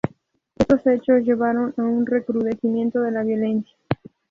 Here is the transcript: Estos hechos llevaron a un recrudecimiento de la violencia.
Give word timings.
Estos 0.57 0.87
hechos 0.87 1.21
llevaron 1.21 1.75
a 1.77 1.83
un 1.83 2.07
recrudecimiento 2.07 3.01
de 3.01 3.11
la 3.11 3.21
violencia. 3.21 3.71